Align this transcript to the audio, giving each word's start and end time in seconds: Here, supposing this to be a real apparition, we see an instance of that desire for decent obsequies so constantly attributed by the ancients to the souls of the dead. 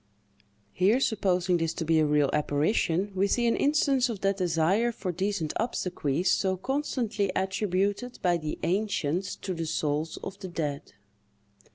Here, 0.73 0.99
supposing 0.99 1.57
this 1.57 1.75
to 1.75 1.85
be 1.85 1.99
a 1.99 2.07
real 2.07 2.31
apparition, 2.33 3.11
we 3.13 3.27
see 3.27 3.45
an 3.45 3.55
instance 3.55 4.09
of 4.09 4.21
that 4.21 4.37
desire 4.37 4.91
for 4.91 5.11
decent 5.11 5.53
obsequies 5.57 6.31
so 6.31 6.57
constantly 6.57 7.31
attributed 7.35 8.17
by 8.23 8.37
the 8.37 8.57
ancients 8.63 9.35
to 9.35 9.53
the 9.53 9.67
souls 9.67 10.17
of 10.23 10.39
the 10.39 10.47
dead. 10.47 10.93